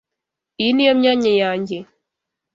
[0.61, 1.77] Iyi niyo myanya yanjye.